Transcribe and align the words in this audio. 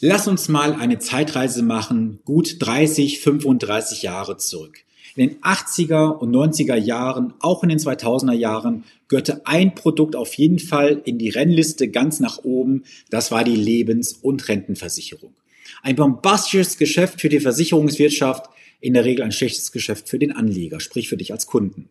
Lass 0.00 0.28
uns 0.28 0.48
mal 0.48 0.74
eine 0.74 0.98
Zeitreise 0.98 1.62
machen, 1.62 2.20
gut 2.26 2.56
30, 2.58 3.18
35 3.20 4.02
Jahre 4.02 4.36
zurück. 4.36 4.80
In 5.14 5.26
den 5.26 5.40
80er 5.40 6.18
und 6.18 6.30
90er 6.36 6.74
Jahren, 6.76 7.32
auch 7.40 7.62
in 7.62 7.70
den 7.70 7.78
2000er 7.78 8.34
Jahren, 8.34 8.84
gehörte 9.08 9.46
ein 9.46 9.74
Produkt 9.74 10.14
auf 10.14 10.34
jeden 10.34 10.58
Fall 10.58 11.00
in 11.06 11.16
die 11.16 11.30
Rennliste 11.30 11.88
ganz 11.88 12.20
nach 12.20 12.44
oben. 12.44 12.84
Das 13.08 13.30
war 13.30 13.42
die 13.42 13.56
Lebens- 13.56 14.12
und 14.12 14.46
Rentenversicherung. 14.48 15.32
Ein 15.82 15.96
bombastisches 15.96 16.76
Geschäft 16.76 17.22
für 17.22 17.30
die 17.30 17.40
Versicherungswirtschaft, 17.40 18.50
in 18.80 18.92
der 18.92 19.06
Regel 19.06 19.24
ein 19.24 19.32
schlechtes 19.32 19.72
Geschäft 19.72 20.10
für 20.10 20.18
den 20.18 20.32
Anleger, 20.32 20.78
sprich 20.78 21.08
für 21.08 21.16
dich 21.16 21.32
als 21.32 21.46
Kunden. 21.46 21.88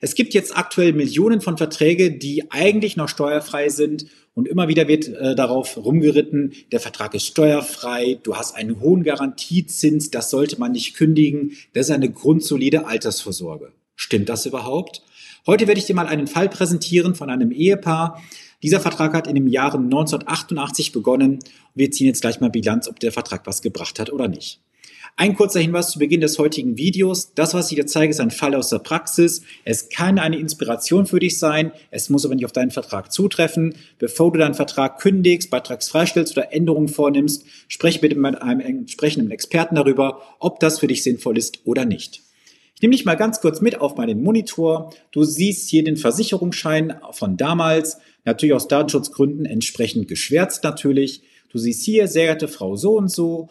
Es 0.00 0.14
gibt 0.14 0.32
jetzt 0.34 0.56
aktuell 0.56 0.92
Millionen 0.92 1.40
von 1.40 1.56
Verträge, 1.56 2.12
die 2.12 2.50
eigentlich 2.50 2.96
noch 2.96 3.08
steuerfrei 3.08 3.68
sind 3.68 4.06
und 4.34 4.46
immer 4.46 4.68
wieder 4.68 4.86
wird 4.86 5.08
äh, 5.08 5.34
darauf 5.34 5.76
rumgeritten, 5.76 6.52
der 6.70 6.78
Vertrag 6.78 7.14
ist 7.14 7.26
steuerfrei, 7.26 8.20
du 8.22 8.36
hast 8.36 8.54
einen 8.54 8.80
hohen 8.80 9.02
Garantiezins, 9.02 10.12
das 10.12 10.30
sollte 10.30 10.60
man 10.60 10.72
nicht 10.72 10.94
kündigen, 10.94 11.56
das 11.72 11.88
ist 11.88 11.94
eine 11.94 12.10
grundsolide 12.10 12.86
Altersvorsorge. 12.86 13.72
Stimmt 13.96 14.28
das 14.28 14.46
überhaupt? 14.46 15.02
Heute 15.44 15.66
werde 15.66 15.80
ich 15.80 15.86
dir 15.86 15.96
mal 15.96 16.06
einen 16.06 16.28
Fall 16.28 16.48
präsentieren 16.48 17.16
von 17.16 17.30
einem 17.30 17.50
Ehepaar. 17.50 18.22
Dieser 18.62 18.78
Vertrag 18.78 19.14
hat 19.14 19.26
in 19.26 19.34
dem 19.34 19.48
Jahre 19.48 19.78
1988 19.78 20.92
begonnen. 20.92 21.40
Wir 21.74 21.90
ziehen 21.90 22.06
jetzt 22.06 22.20
gleich 22.20 22.40
mal 22.40 22.50
Bilanz, 22.50 22.86
ob 22.86 23.00
der 23.00 23.10
Vertrag 23.10 23.46
was 23.46 23.62
gebracht 23.62 23.98
hat 23.98 24.12
oder 24.12 24.28
nicht. 24.28 24.60
Ein 25.20 25.34
kurzer 25.34 25.58
Hinweis 25.58 25.90
zu 25.90 25.98
Beginn 25.98 26.20
des 26.20 26.38
heutigen 26.38 26.78
Videos. 26.78 27.34
Das, 27.34 27.52
was 27.52 27.72
ich 27.72 27.76
dir 27.76 27.86
zeige, 27.86 28.12
ist 28.12 28.20
ein 28.20 28.30
Fall 28.30 28.54
aus 28.54 28.68
der 28.68 28.78
Praxis. 28.78 29.42
Es 29.64 29.88
kann 29.88 30.16
eine 30.16 30.38
Inspiration 30.38 31.06
für 31.06 31.18
dich 31.18 31.40
sein. 31.40 31.72
Es 31.90 32.08
muss 32.08 32.24
aber 32.24 32.36
nicht 32.36 32.44
auf 32.44 32.52
deinen 32.52 32.70
Vertrag 32.70 33.10
zutreffen. 33.10 33.74
Bevor 33.98 34.32
du 34.32 34.38
deinen 34.38 34.54
Vertrag 34.54 35.00
kündigst, 35.00 35.50
beitragsfreistellst 35.50 36.36
oder 36.36 36.52
Änderungen 36.52 36.86
vornimmst, 36.86 37.44
spreche 37.66 37.98
bitte 37.98 38.14
mit 38.14 38.40
einem 38.40 38.60
entsprechenden 38.60 39.32
Experten 39.32 39.74
darüber, 39.74 40.22
ob 40.38 40.60
das 40.60 40.78
für 40.78 40.86
dich 40.86 41.02
sinnvoll 41.02 41.36
ist 41.36 41.62
oder 41.64 41.84
nicht. 41.84 42.22
Ich 42.76 42.82
nehme 42.82 42.94
dich 42.94 43.04
mal 43.04 43.16
ganz 43.16 43.40
kurz 43.40 43.60
mit 43.60 43.80
auf 43.80 43.96
meinen 43.96 44.22
Monitor. 44.22 44.94
Du 45.10 45.24
siehst 45.24 45.68
hier 45.68 45.82
den 45.82 45.96
Versicherungsschein 45.96 46.94
von 47.10 47.36
damals, 47.36 47.98
natürlich 48.24 48.54
aus 48.54 48.68
Datenschutzgründen 48.68 49.46
entsprechend 49.46 50.06
geschwärzt 50.06 50.62
natürlich. 50.62 51.22
Du 51.50 51.58
siehst 51.58 51.84
hier, 51.84 52.06
sehr 52.06 52.26
geehrte 52.26 52.46
Frau 52.46 52.76
so 52.76 52.96
und 52.96 53.10
so 53.10 53.48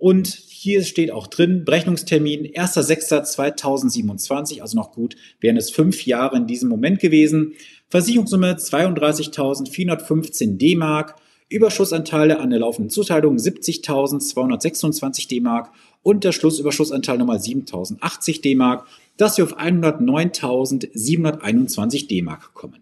und 0.00 0.26
hier 0.28 0.82
steht 0.82 1.12
auch 1.12 1.26
drin, 1.26 1.66
Berechnungstermin 1.66 2.46
1.6.2027, 2.46 4.62
also 4.62 4.76
noch 4.76 4.92
gut, 4.92 5.14
wären 5.40 5.58
es 5.58 5.70
fünf 5.70 6.06
Jahre 6.06 6.38
in 6.38 6.46
diesem 6.46 6.70
Moment 6.70 7.00
gewesen. 7.00 7.52
Versicherungssumme 7.88 8.54
32.415 8.54 10.56
D-Mark, 10.56 11.16
Überschussanteile 11.50 12.40
an 12.40 12.48
der 12.48 12.60
laufenden 12.60 12.88
Zuteilung 12.88 13.36
70.226 13.36 15.28
D-Mark 15.28 15.70
und 16.02 16.24
der 16.24 16.32
Schlussüberschussanteil 16.32 17.18
nochmal 17.18 17.36
7.080 17.38 18.40
D-Mark, 18.40 18.86
dass 19.18 19.36
wir 19.36 19.44
auf 19.44 19.58
109.721 19.58 22.08
D-Mark 22.08 22.54
kommen. 22.54 22.78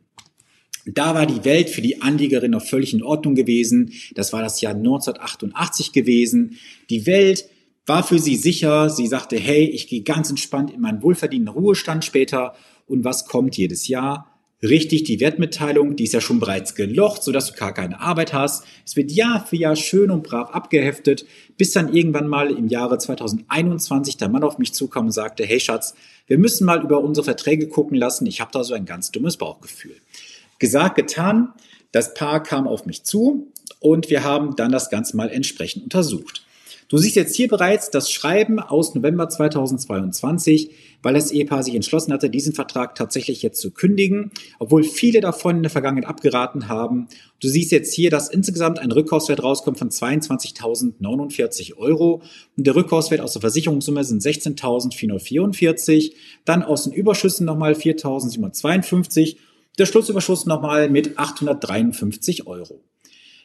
Da 0.95 1.15
war 1.15 1.27
die 1.27 1.45
Welt 1.45 1.69
für 1.69 1.83
die 1.83 2.01
Anlegerin 2.01 2.53
noch 2.53 2.65
völlig 2.65 2.95
in 2.95 3.03
Ordnung 3.03 3.35
gewesen. 3.35 3.93
Das 4.15 4.33
war 4.33 4.43
das 4.43 4.61
Jahr 4.61 4.75
1988 4.75 5.93
gewesen. 5.93 6.59
Die 6.89 7.07
Welt 7.07 7.49
war 7.87 8.03
für 8.03 8.19
sie 8.19 8.37
sicher. 8.37 8.89
Sie 8.89 9.07
sagte, 9.07 9.37
hey, 9.37 9.65
ich 9.65 9.89
gehe 9.89 10.03
ganz 10.03 10.31
entspannt 10.31 10.71
in 10.71 10.81
meinen 10.81 11.03
wohlverdienten 11.03 11.49
Ruhestand 11.49 12.05
später. 12.05 12.55
Und 12.87 13.05
was 13.05 13.27
kommt 13.27 13.57
jedes 13.57 13.89
Jahr? 13.89 14.35
Richtig, 14.61 15.05
die 15.05 15.21
Wertmitteilung, 15.21 15.95
die 15.95 16.03
ist 16.03 16.15
ja 16.15 16.21
schon 16.21 16.41
bereits 16.41 16.75
gelocht, 16.75 17.23
sodass 17.23 17.53
du 17.53 17.57
gar 17.57 17.73
keine 17.73 18.01
Arbeit 18.01 18.33
hast. 18.33 18.65
Es 18.85 18.97
wird 18.97 19.13
Jahr 19.13 19.47
für 19.47 19.55
Jahr 19.55 19.77
schön 19.77 20.11
und 20.11 20.25
brav 20.25 20.51
abgeheftet, 20.51 21.27
bis 21.57 21.71
dann 21.73 21.95
irgendwann 21.95 22.27
mal 22.27 22.51
im 22.51 22.67
Jahre 22.67 22.99
2021 22.99 24.17
der 24.17 24.29
Mann 24.29 24.43
auf 24.43 24.59
mich 24.59 24.73
zukam 24.75 25.07
und 25.07 25.13
sagte, 25.13 25.45
hey 25.45 25.61
Schatz, 25.61 25.95
wir 26.27 26.39
müssen 26.39 26.65
mal 26.65 26.83
über 26.83 27.01
unsere 27.01 27.25
Verträge 27.25 27.69
gucken 27.69 27.97
lassen. 27.97 28.27
Ich 28.27 28.41
habe 28.41 28.51
da 28.53 28.65
so 28.65 28.75
ein 28.75 28.85
ganz 28.85 29.13
dummes 29.13 29.37
Bauchgefühl. 29.37 29.95
Gesagt, 30.59 30.97
getan. 30.97 31.53
Das 31.93 32.15
Paar 32.15 32.43
kam 32.43 32.69
auf 32.69 32.85
mich 32.85 33.05
zu 33.05 33.53
und 33.81 34.11
wir 34.11 34.25
haben 34.25 34.57
dann 34.57 34.73
das 34.73 34.91
Ganze 34.91 35.17
mal 35.17 35.31
entsprechend 35.31 35.85
untersucht. 35.85 36.45
Du 36.91 36.97
siehst 36.97 37.17
jetzt 37.17 37.37
hier 37.37 37.49
bereits 37.49 37.91
das 37.91 38.11
Schreiben 38.11 38.59
aus 38.61 38.95
November 38.95 39.29
2022, 39.29 40.71
weil 41.03 41.13
das 41.13 41.31
Ehepaar 41.31 41.63
sich 41.63 41.75
entschlossen 41.75 42.15
hatte, 42.15 42.31
diesen 42.31 42.55
Vertrag 42.55 42.95
tatsächlich 42.95 43.43
jetzt 43.43 43.61
zu 43.61 43.73
kündigen, 43.73 44.31
obwohl 44.59 44.85
viele 44.85 45.21
davon 45.21 45.57
in 45.57 45.63
der 45.63 45.71
Vergangenheit 45.71 46.09
abgeraten 46.09 46.69
haben. 46.69 47.09
Du 47.41 47.49
siehst 47.49 47.73
jetzt 47.73 47.93
hier, 47.93 48.09
dass 48.09 48.31
insgesamt 48.31 48.79
ein 48.79 48.91
Rückkaufswert 48.91 49.43
rauskommt 49.43 49.79
von 49.79 49.91
22.049 49.91 51.77
Euro 51.77 52.23
und 52.57 52.67
der 52.67 52.75
Rückkaufswert 52.75 53.21
aus 53.21 53.35
der 53.35 53.43
Versicherungssumme 53.43 54.03
sind 54.05 54.23
16.444, 54.23 56.13
dann 56.47 56.63
aus 56.63 56.85
den 56.85 56.95
Überschüssen 56.95 57.45
nochmal 57.45 57.75
4.752 57.75 59.37
der 59.79 59.87
Schlussüberschuss 59.87 60.47
nochmal 60.47 60.91
mit 60.91 61.19
853 61.19 62.47
Euro. 62.47 62.81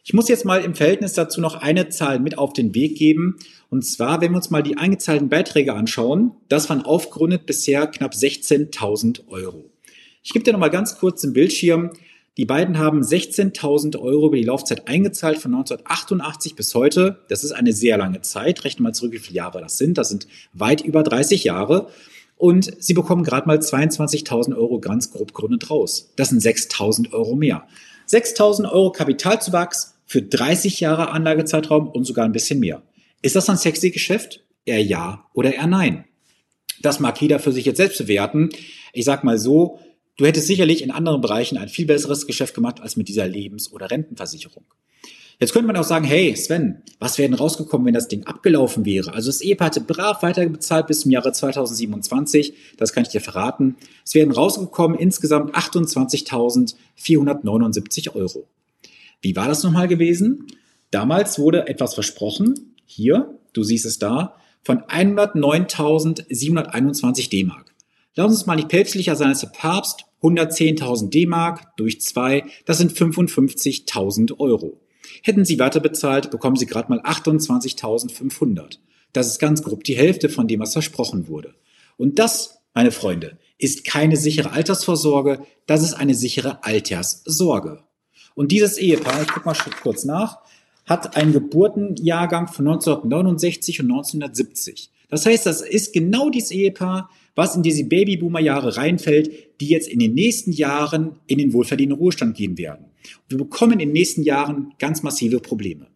Ich 0.05 0.13
muss 0.13 0.27
jetzt 0.27 0.43
mal 0.43 0.61
im 0.61 0.75
Verhältnis 0.75 1.13
dazu 1.13 1.39
noch 1.39 1.55
eine 1.55 1.87
Zahl 1.87 2.19
mit 2.19 2.37
auf 2.37 2.51
den 2.51 2.75
Weg 2.75 2.97
geben. 2.97 3.37
Und 3.69 3.85
zwar, 3.85 4.19
wenn 4.19 4.31
wir 4.31 4.37
uns 4.37 4.49
mal 4.49 4.61
die 4.61 4.77
eingezahlten 4.77 5.29
Beiträge 5.29 5.73
anschauen, 5.73 6.31
das 6.49 6.69
waren 6.69 6.81
aufgerundet 6.81 7.45
bisher 7.45 7.87
knapp 7.87 8.13
16.000 8.13 9.27
Euro. 9.29 9.69
Ich 10.21 10.33
gebe 10.33 10.43
dir 10.43 10.51
nochmal 10.51 10.71
ganz 10.71 10.97
kurz 10.97 11.21
den 11.21 11.31
Bildschirm. 11.31 11.91
Die 12.35 12.45
beiden 12.45 12.79
haben 12.79 13.01
16.000 13.01 13.97
Euro 13.99 14.27
über 14.27 14.35
die 14.35 14.43
Laufzeit 14.43 14.87
eingezahlt 14.87 15.37
von 15.37 15.53
1988 15.53 16.55
bis 16.55 16.73
heute. 16.75 17.19
Das 17.29 17.43
ist 17.43 17.51
eine 17.51 17.71
sehr 17.71 17.97
lange 17.97 18.21
Zeit. 18.21 18.65
Rechne 18.65 18.83
mal 18.83 18.93
zurück, 18.93 19.13
wie 19.13 19.19
viele 19.19 19.37
Jahre 19.37 19.61
das 19.61 19.77
sind. 19.77 19.97
Das 19.97 20.09
sind 20.09 20.27
weit 20.51 20.81
über 20.81 21.03
30 21.03 21.43
Jahre 21.43 21.87
und 22.43 22.75
sie 22.83 22.93
bekommen 22.93 23.23
gerade 23.23 23.47
mal 23.47 23.59
22.000 23.59 24.57
Euro 24.57 24.81
ganz 24.81 25.11
grob 25.11 25.33
gerundet 25.33 25.69
raus. 25.69 26.11
Das 26.17 26.27
sind 26.27 26.41
6.000 26.41 27.13
Euro 27.13 27.37
mehr. 27.37 27.65
6.000 28.09 28.69
Euro 28.69 28.91
Kapitalzuwachs 28.91 29.95
für 30.05 30.21
30 30.21 30.81
Jahre 30.81 31.11
Anlagezeitraum 31.11 31.87
und 31.87 32.03
sogar 32.03 32.25
ein 32.25 32.33
bisschen 32.33 32.59
mehr. 32.59 32.81
Ist 33.21 33.37
das 33.37 33.49
ein 33.49 33.55
sexy 33.55 33.91
Geschäft? 33.91 34.43
Eher 34.65 34.83
ja 34.83 35.23
oder 35.33 35.53
eher 35.53 35.67
nein. 35.67 36.03
Das 36.81 36.99
mag 36.99 37.21
jeder 37.21 37.39
für 37.39 37.53
sich 37.53 37.63
jetzt 37.63 37.77
selbst 37.77 37.99
bewerten. 37.99 38.49
Ich 38.91 39.05
sag 39.05 39.23
mal 39.23 39.37
so, 39.37 39.79
du 40.17 40.25
hättest 40.25 40.47
sicherlich 40.47 40.83
in 40.83 40.91
anderen 40.91 41.21
Bereichen 41.21 41.57
ein 41.57 41.69
viel 41.69 41.85
besseres 41.85 42.27
Geschäft 42.27 42.55
gemacht 42.55 42.81
als 42.81 42.97
mit 42.97 43.07
dieser 43.07 43.25
Lebens- 43.25 43.71
oder 43.71 43.89
Rentenversicherung. 43.89 44.65
Jetzt 45.39 45.53
könnte 45.53 45.67
man 45.67 45.77
auch 45.77 45.83
sagen, 45.83 46.05
hey 46.05 46.35
Sven, 46.35 46.81
was 46.99 47.17
wäre 47.17 47.29
denn 47.29 47.37
rausgekommen, 47.37 47.87
wenn 47.87 47.93
das 47.93 48.07
Ding 48.07 48.25
abgelaufen 48.25 48.85
wäre? 48.85 49.13
Also 49.13 49.29
das 49.29 49.41
Ehepaar 49.41 49.67
hatte 49.67 49.81
brav 49.81 50.23
weiterbezahlt 50.23 50.87
bis 50.87 51.01
zum 51.01 51.11
Jahre 51.11 51.31
2027, 51.31 52.55
das 52.77 52.93
kann 52.93 53.03
ich 53.03 53.09
dir 53.09 53.21
verraten. 53.21 53.75
Es 54.05 54.15
wären 54.15 54.31
rausgekommen 54.31 54.97
insgesamt 54.97 55.55
28.479 55.55 58.15
Euro. 58.15 58.47
Wie 59.21 59.35
war 59.35 59.47
das 59.47 59.61
nochmal 59.63 59.87
gewesen? 59.87 60.47
Damals 60.91 61.39
wurde 61.39 61.67
etwas 61.67 61.95
versprochen, 61.95 62.75
hier, 62.85 63.39
du 63.53 63.63
siehst 63.63 63.85
es 63.85 63.97
da, 63.97 64.35
von 64.63 64.81
109.721 64.83 67.29
D-Mark. 67.29 67.73
Lass 68.15 68.31
uns 68.31 68.45
mal 68.45 68.55
nicht 68.55 68.69
päpstlicher 68.69 69.15
sein 69.15 69.29
als 69.29 69.39
der 69.41 69.47
Papst. 69.47 70.05
110.000 70.21 71.09
D-Mark 71.09 71.75
durch 71.75 71.99
zwei, 71.99 72.45
das 72.65 72.77
sind 72.77 72.93
55.000 72.93 74.39
Euro. 74.39 74.79
Hätten 75.21 75.45
Sie 75.45 75.59
weiter 75.59 75.79
bezahlt, 75.79 76.31
bekommen 76.31 76.55
Sie 76.55 76.65
gerade 76.65 76.89
mal 76.89 77.01
28.500. 77.01 78.77
Das 79.11 79.27
ist 79.27 79.39
ganz 79.39 79.61
grob 79.63 79.83
die 79.83 79.95
Hälfte 79.97 80.29
von 80.29 80.47
dem, 80.47 80.59
was 80.59 80.73
versprochen 80.73 81.27
wurde. 81.27 81.55
Und 81.97 82.19
das, 82.19 82.61
meine 82.73 82.91
Freunde, 82.91 83.37
ist 83.57 83.85
keine 83.85 84.17
sichere 84.17 84.51
Altersvorsorge, 84.51 85.45
das 85.67 85.83
ist 85.83 85.93
eine 85.93 86.15
sichere 86.15 86.63
Alterssorge. 86.63 87.83
Und 88.35 88.51
dieses 88.51 88.77
Ehepaar, 88.77 89.21
ich 89.21 89.27
gucke 89.27 89.45
mal 89.45 89.55
kurz 89.81 90.05
nach, 90.05 90.39
hat 90.85 91.15
einen 91.15 91.31
Geburtenjahrgang 91.31 92.47
von 92.47 92.67
1969 92.67 93.81
und 93.81 93.91
1970. 93.91 94.91
Das 95.09 95.25
heißt, 95.25 95.45
das 95.45 95.61
ist 95.61 95.93
genau 95.93 96.29
dieses 96.29 96.51
Ehepaar, 96.51 97.09
was 97.35 97.55
in 97.55 97.63
diese 97.63 97.85
Babyboomer-Jahre 97.85 98.77
reinfällt, 98.77 99.31
die 99.59 99.67
jetzt 99.67 99.87
in 99.87 99.99
den 99.99 100.13
nächsten 100.13 100.51
Jahren 100.51 101.19
in 101.27 101.37
den 101.37 101.53
wohlverdienten 101.53 101.97
Ruhestand 101.97 102.35
gehen 102.35 102.57
werden. 102.57 102.85
Und 102.85 103.31
wir 103.31 103.37
bekommen 103.37 103.73
in 103.73 103.79
den 103.79 103.91
nächsten 103.91 104.23
Jahren 104.23 104.73
ganz 104.79 105.03
massive 105.03 105.39
Probleme. 105.39 105.87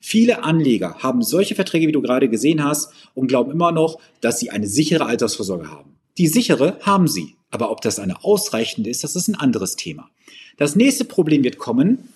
Viele 0.00 0.44
Anleger 0.44 0.96
haben 1.00 1.22
solche 1.22 1.54
Verträge, 1.54 1.86
wie 1.86 1.92
du 1.92 2.00
gerade 2.00 2.28
gesehen 2.28 2.64
hast, 2.64 2.92
und 3.14 3.28
glauben 3.28 3.50
immer 3.50 3.70
noch, 3.70 4.00
dass 4.20 4.40
sie 4.40 4.50
eine 4.50 4.66
sichere 4.66 5.04
Altersvorsorge 5.04 5.70
haben. 5.70 5.96
Die 6.16 6.26
sichere 6.26 6.78
haben 6.80 7.06
sie. 7.06 7.36
Aber 7.50 7.70
ob 7.70 7.80
das 7.80 7.98
eine 7.98 8.24
ausreichende 8.24 8.90
ist, 8.90 9.04
das 9.04 9.16
ist 9.16 9.28
ein 9.28 9.34
anderes 9.34 9.76
Thema. 9.76 10.08
Das 10.56 10.76
nächste 10.76 11.04
Problem 11.04 11.44
wird 11.44 11.58
kommen, 11.58 12.08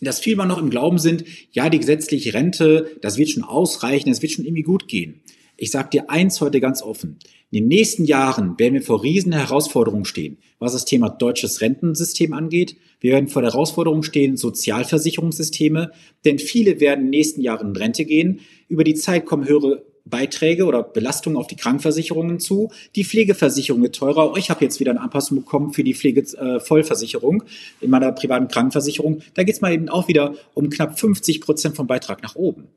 dass 0.00 0.20
viele 0.20 0.46
noch 0.46 0.58
im 0.58 0.70
Glauben 0.70 0.98
sind, 0.98 1.24
ja, 1.52 1.70
die 1.70 1.78
gesetzliche 1.78 2.34
Rente, 2.34 2.90
das 3.00 3.16
wird 3.16 3.30
schon 3.30 3.42
ausreichen, 3.42 4.10
das 4.10 4.22
wird 4.22 4.32
schon 4.32 4.44
irgendwie 4.44 4.62
gut 4.62 4.88
gehen. 4.88 5.22
Ich 5.56 5.70
sage 5.70 5.88
dir 5.90 6.10
eins 6.10 6.40
heute 6.40 6.60
ganz 6.60 6.82
offen. 6.82 7.18
In 7.50 7.62
den 7.62 7.68
nächsten 7.68 8.04
Jahren 8.04 8.58
werden 8.58 8.74
wir 8.74 8.82
vor 8.82 9.02
riesen 9.02 9.32
Herausforderungen 9.32 10.04
stehen, 10.04 10.38
was 10.58 10.72
das 10.72 10.84
Thema 10.84 11.08
deutsches 11.08 11.60
Rentensystem 11.60 12.32
angeht. 12.32 12.76
Wir 13.00 13.12
werden 13.12 13.28
vor 13.28 13.40
der 13.40 13.52
Herausforderung 13.52 14.02
stehen, 14.02 14.36
Sozialversicherungssysteme, 14.36 15.92
denn 16.24 16.38
viele 16.38 16.80
werden 16.80 17.00
in 17.00 17.06
den 17.06 17.18
nächsten 17.18 17.40
Jahren 17.40 17.68
in 17.68 17.76
Rente 17.76 18.04
gehen. 18.04 18.40
Über 18.68 18.84
die 18.84 18.94
Zeit 18.94 19.24
kommen 19.24 19.48
höhere 19.48 19.84
Beiträge 20.04 20.66
oder 20.66 20.82
Belastungen 20.82 21.38
auf 21.38 21.46
die 21.46 21.56
Krankenversicherungen 21.56 22.38
zu. 22.38 22.70
Die 22.94 23.04
Pflegeversicherung 23.04 23.82
wird 23.82 23.96
teurer. 23.96 24.34
Ich 24.36 24.50
habe 24.50 24.64
jetzt 24.64 24.78
wieder 24.80 24.92
eine 24.92 25.00
Anpassung 25.00 25.38
bekommen 25.38 25.72
für 25.72 25.84
die 25.84 25.94
Pflegevollversicherung 25.94 27.42
äh, 27.42 27.84
in 27.84 27.90
meiner 27.90 28.12
privaten 28.12 28.48
Krankenversicherung. 28.48 29.22
Da 29.34 29.42
geht 29.42 29.54
es 29.54 29.60
mal 29.60 29.72
eben 29.72 29.88
auch 29.88 30.08
wieder 30.08 30.34
um 30.54 30.70
knapp 30.70 30.98
50 30.98 31.40
Prozent 31.40 31.76
vom 31.76 31.86
Beitrag 31.86 32.22
nach 32.22 32.36
oben. 32.36 32.68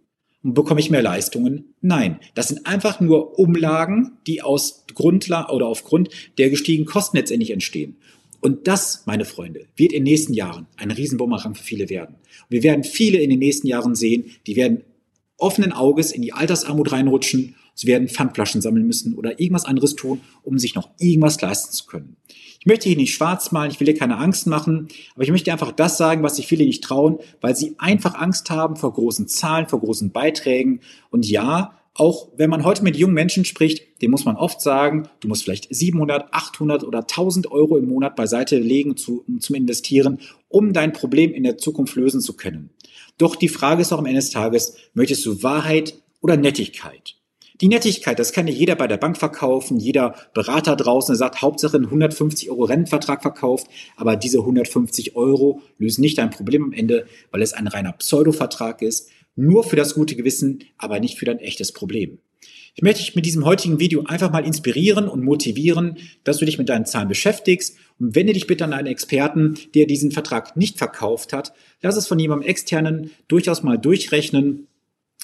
Und 0.44 0.53
bekomme 0.53 0.80
ich 0.80 0.89
mehr 0.89 1.01
Leistungen? 1.01 1.74
Nein. 1.81 2.19
Das 2.33 2.47
sind 2.47 2.65
einfach 2.65 3.01
nur 3.01 3.38
Umlagen, 3.38 4.18
die 4.25 4.41
aus 4.41 4.86
Grundlage 4.94 5.51
oder 5.51 5.68
aufgrund 5.68 6.09
der 6.38 6.50
gestiegenen 6.50 6.86
Kosten 6.86 7.18
letztendlich 7.18 7.51
entstehen. 7.51 7.97
Und 8.41 8.68
das, 8.68 9.03
meine 9.06 9.25
Freunde, 9.25 9.65
wird 9.75 9.91
in 9.91 10.06
den 10.06 10.12
nächsten 10.12 10.33
Jahren 10.33 10.68
ein 10.77 10.91
Riesenbumerang 10.91 11.56
für 11.56 11.63
viele 11.63 11.89
werden. 11.89 12.15
wir 12.47 12.63
werden 12.63 12.86
viele 12.86 13.19
in 13.19 13.30
den 13.30 13.39
nächsten 13.39 13.68
Jahren 13.68 13.95
sehen, 13.95 14.31
die 14.47 14.56
werden 14.56 14.83
offenen 15.38 15.71
Auges 15.71 16.12
in 16.12 16.21
die 16.21 16.33
Altersarmut 16.33 16.92
reinrutschen. 16.92 17.56
Sie 17.80 17.88
werden 17.88 18.10
Pfandflaschen 18.10 18.60
sammeln 18.60 18.86
müssen 18.86 19.16
oder 19.16 19.40
irgendwas 19.40 19.64
anderes 19.64 19.96
tun, 19.96 20.20
um 20.44 20.60
sich 20.60 20.76
noch 20.76 20.90
irgendwas 21.00 21.40
leisten 21.40 21.72
zu 21.72 21.86
können. 21.86 22.18
Ich 22.60 22.66
möchte 22.66 22.90
hier 22.90 22.98
nicht 22.98 23.14
schwarz 23.14 23.54
malen, 23.54 23.72
ich 23.72 23.80
will 23.80 23.88
hier 23.88 23.98
keine 23.98 24.18
Angst 24.18 24.48
machen, 24.48 24.90
aber 25.16 25.24
ich 25.24 25.31
möchte 25.31 25.50
einfach 25.54 25.72
das 25.72 25.98
sagen, 25.98 26.22
was 26.22 26.36
sich 26.36 26.46
viele 26.46 26.66
nicht 26.66 26.84
trauen, 26.84 27.20
weil 27.40 27.56
sie 27.56 27.76
einfach 27.78 28.16
Angst 28.16 28.50
haben 28.50 28.76
vor 28.76 28.92
großen 28.92 29.30
Zahlen, 29.30 29.70
vor 29.70 29.80
großen 29.80 30.12
Beiträgen. 30.12 30.81
Und 31.10 31.26
ja, 31.26 31.80
auch 31.94 32.28
wenn 32.36 32.50
man 32.50 32.66
heute 32.66 32.84
mit 32.84 32.98
jungen 32.98 33.14
Menschen 33.14 33.46
spricht, 33.46 34.02
dem 34.02 34.12
muss 34.12 34.26
man 34.26 34.36
oft 34.36 34.60
sagen, 34.60 35.08
du 35.22 35.30
musst 35.30 35.46
vielleicht 35.46 35.74
700, 35.74 36.34
800 36.34 36.84
oder 36.84 37.00
1000 37.00 37.50
Euro 37.50 37.78
im 37.78 37.88
Monat 37.88 38.18
beiseite 38.18 38.60
legen 38.60 38.98
zu, 38.98 39.24
zum 39.40 39.56
Investieren, 39.56 40.20
um 40.50 40.74
dein 40.74 40.92
Problem 40.92 41.34
in 41.34 41.44
der 41.44 41.58
Zukunft 41.58 41.96
lösen 41.96 42.20
zu 42.20 42.34
können. 42.34 42.72
Doch 43.18 43.38
die 43.38 43.48
Frage 43.48 43.81
ist 43.81 43.94
auch 43.94 44.00
am 44.00 44.06
Ende 44.06 44.20
des 44.20 44.31
Tages, 44.31 44.76
möchtest 44.94 45.26
du 45.26 45.44
Wahrheit 45.44 45.94
oder 46.20 46.36
Nettigkeit? 46.36 47.16
Die 47.61 47.67
Nettigkeit, 47.67 48.17
das 48.19 48.31
kann 48.31 48.47
ja 48.47 48.53
jeder 48.53 48.75
bei 48.75 48.88
der 48.88 48.97
Bank 48.97 49.17
verkaufen, 49.17 49.79
jeder 49.79 50.15
Berater 50.33 50.77
draußen, 50.77 51.11
der 51.11 51.17
sagt, 51.17 51.41
Hauptsache 51.41 51.75
ein 51.75 51.85
150 51.85 52.50
Euro 52.50 52.63
Rentenvertrag 52.63 53.21
verkauft, 53.21 53.67
aber 53.97 54.15
diese 54.15 54.39
150 54.39 55.17
Euro 55.17 55.61
lösen 55.77 56.01
nicht 56.01 56.17
dein 56.17 56.29
Problem 56.29 56.63
am 56.63 56.71
Ende, 56.71 57.06
weil 57.31 57.41
es 57.41 57.51
ein 57.51 57.67
reiner 57.67 57.91
Pseudovertrag 57.91 58.81
ist, 58.81 59.09
nur 59.35 59.65
für 59.65 59.75
das 59.75 59.94
gute 59.94 60.15
Gewissen, 60.15 60.63
aber 60.77 61.01
nicht 61.01 61.17
für 61.17 61.25
dein 61.25 61.39
echtes 61.39 61.73
Problem. 61.73 62.19
Ich 62.75 62.81
möchte 62.81 63.01
dich 63.01 63.13
mit 63.13 63.25
diesem 63.25 63.44
heutigen 63.44 63.77
Video 63.81 64.06
einfach 64.06 64.31
mal 64.31 64.45
inspirieren 64.45 65.09
und 65.09 65.21
motivieren, 65.21 65.97
dass 66.23 66.38
du 66.38 66.45
dich 66.45 66.57
mit 66.57 66.69
deinen 66.69 66.85
Zahlen 66.85 67.09
beschäftigst 67.09 67.75
und 68.00 68.15
wende 68.15 68.31
dich 68.31 68.47
bitte 68.47 68.63
an 68.63 68.71
einen 68.71 68.88
Experten, 68.88 69.56
der 69.75 69.85
diesen 69.85 70.11
Vertrag 70.11 70.56
nicht 70.56 70.77
verkauft 70.77 71.33
hat. 71.33 71.51
Lass 71.81 71.97
es 71.97 72.07
von 72.07 72.19
jemandem 72.19 72.47
externen 72.47 73.11
durchaus 73.27 73.63
mal 73.63 73.77
durchrechnen. 73.77 74.69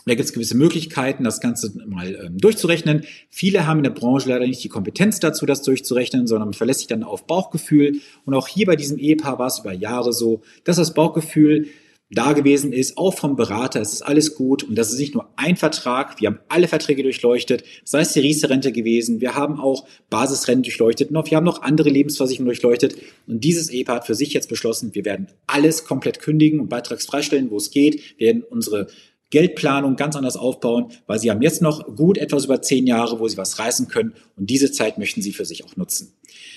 Da 0.07 0.13
gibt 0.13 0.25
es 0.25 0.33
gewisse 0.33 0.55
Möglichkeiten, 0.55 1.23
das 1.23 1.41
Ganze 1.41 1.73
mal 1.87 2.15
ähm, 2.23 2.37
durchzurechnen. 2.37 3.05
Viele 3.29 3.65
haben 3.65 3.77
in 3.77 3.85
der 3.85 3.89
Branche 3.89 4.29
leider 4.29 4.45
nicht 4.45 4.63
die 4.63 4.69
Kompetenz 4.69 5.19
dazu, 5.19 5.47
das 5.47 5.63
durchzurechnen, 5.63 6.27
sondern 6.27 6.49
man 6.49 6.53
verlässt 6.53 6.81
sich 6.81 6.87
dann 6.87 7.03
auf 7.03 7.25
Bauchgefühl. 7.25 7.99
Und 8.23 8.35
auch 8.35 8.47
hier 8.47 8.67
bei 8.67 8.75
diesem 8.75 8.99
Ehepaar 8.99 9.39
war 9.39 9.47
es 9.47 9.59
über 9.59 9.73
Jahre 9.73 10.13
so, 10.13 10.41
dass 10.63 10.75
das 10.77 10.93
Bauchgefühl 10.93 11.67
da 12.11 12.33
gewesen 12.33 12.71
ist, 12.71 12.99
auch 12.99 13.15
vom 13.15 13.35
Berater, 13.35 13.81
es 13.81 13.93
ist 13.93 14.01
alles 14.03 14.35
gut 14.35 14.63
und 14.63 14.75
das 14.75 14.91
ist 14.91 14.99
nicht 14.99 15.15
nur 15.15 15.27
ein 15.37 15.57
Vertrag, 15.57 16.21
wir 16.21 16.27
haben 16.27 16.39
alle 16.49 16.67
Verträge 16.67 17.01
durchleuchtet, 17.01 17.63
sei 17.83 18.01
es 18.01 18.13
die 18.13 18.19
Riester-Rente 18.19 18.71
gewesen, 18.71 19.21
wir 19.21 19.33
haben 19.33 19.59
auch 19.59 19.87
Basisrente 20.11 20.69
durchleuchtet 20.69 21.09
und 21.09 21.31
wir 21.31 21.35
haben 21.35 21.43
noch 21.43 21.63
andere 21.63 21.89
Lebensversicherungen 21.89 22.49
durchleuchtet 22.49 22.95
und 23.25 23.43
dieses 23.43 23.71
EPA 23.71 23.95
hat 23.95 24.05
für 24.05 24.13
sich 24.13 24.33
jetzt 24.33 24.49
beschlossen, 24.49 24.93
wir 24.93 25.03
werden 25.03 25.29
alles 25.47 25.85
komplett 25.85 26.19
kündigen 26.19 26.59
und 26.59 26.69
beitragsfreistellen, 26.69 27.49
wo 27.49 27.57
es 27.57 27.71
geht, 27.71 28.19
wir 28.19 28.27
werden 28.27 28.43
unsere 28.43 28.87
Geldplanung 29.31 29.95
ganz 29.95 30.15
anders 30.15 30.37
aufbauen, 30.37 30.91
weil 31.07 31.19
sie 31.19 31.31
haben 31.31 31.41
jetzt 31.41 31.61
noch 31.61 31.95
gut 31.95 32.17
etwas 32.17 32.45
über 32.45 32.61
zehn 32.61 32.85
Jahre, 32.85 33.19
wo 33.19 33.27
sie 33.27 33.37
was 33.37 33.59
reißen 33.59 33.87
können 33.87 34.13
und 34.35 34.49
diese 34.49 34.71
Zeit 34.71 34.97
möchten 34.97 35.21
sie 35.21 35.33
für 35.33 35.45
sich 35.45 35.65
auch 35.65 35.75
nutzen. 35.75 36.13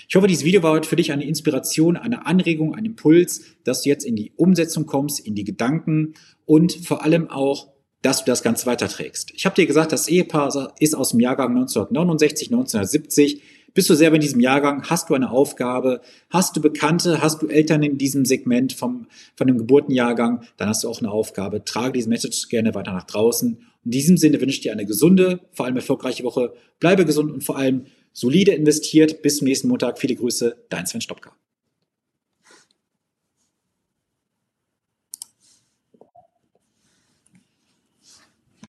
Ich 0.08 0.16
hoffe, 0.16 0.26
dieses 0.26 0.44
Video 0.44 0.62
war 0.62 0.72
heute 0.72 0.88
für 0.88 0.96
dich 0.96 1.12
eine 1.12 1.24
Inspiration, 1.24 1.96
eine 1.96 2.26
Anregung, 2.26 2.74
ein 2.74 2.84
Impuls, 2.84 3.42
dass 3.64 3.82
du 3.82 3.88
jetzt 3.88 4.04
in 4.04 4.16
die 4.16 4.32
Umsetzung 4.36 4.86
kommst, 4.86 5.20
in 5.20 5.34
die 5.34 5.44
Gedanken 5.44 6.14
und 6.44 6.72
vor 6.72 7.04
allem 7.04 7.30
auch, 7.30 7.72
dass 8.02 8.24
du 8.24 8.26
das 8.26 8.42
Ganze 8.42 8.66
weiterträgst. 8.66 9.32
Ich 9.34 9.44
habe 9.44 9.56
dir 9.56 9.66
gesagt, 9.66 9.92
das 9.92 10.08
Ehepaar 10.08 10.74
ist 10.78 10.94
aus 10.94 11.10
dem 11.10 11.20
Jahrgang 11.20 11.56
1969, 11.56 12.48
1970 12.48 13.42
bist 13.78 13.88
du 13.90 13.94
selber 13.94 14.16
in 14.16 14.20
diesem 14.20 14.40
Jahrgang? 14.40 14.82
Hast 14.90 15.08
du 15.08 15.14
eine 15.14 15.30
Aufgabe? 15.30 16.00
Hast 16.30 16.56
du 16.56 16.60
Bekannte? 16.60 17.22
Hast 17.22 17.42
du 17.42 17.46
Eltern 17.46 17.84
in 17.84 17.96
diesem 17.96 18.24
Segment 18.24 18.72
vom, 18.72 19.06
von 19.36 19.46
dem 19.46 19.56
Geburtenjahrgang? 19.56 20.42
Dann 20.56 20.68
hast 20.68 20.82
du 20.82 20.88
auch 20.88 20.98
eine 20.98 21.12
Aufgabe. 21.12 21.64
Trage 21.64 21.92
diese 21.92 22.08
Message 22.08 22.48
gerne 22.48 22.74
weiter 22.74 22.92
nach 22.92 23.04
draußen. 23.04 23.56
In 23.84 23.90
diesem 23.92 24.16
Sinne 24.16 24.40
wünsche 24.40 24.56
ich 24.56 24.62
dir 24.62 24.72
eine 24.72 24.84
gesunde, 24.84 25.38
vor 25.52 25.66
allem 25.66 25.76
erfolgreiche 25.76 26.24
Woche. 26.24 26.54
Bleibe 26.80 27.04
gesund 27.04 27.30
und 27.30 27.44
vor 27.44 27.56
allem 27.56 27.86
solide 28.12 28.50
investiert. 28.50 29.22
Bis 29.22 29.36
zum 29.36 29.46
nächsten 29.46 29.68
Montag. 29.68 30.00
Viele 30.00 30.16
Grüße, 30.16 30.56
dein 30.70 30.86
Sven 30.86 31.00
Stopka. 31.00 31.36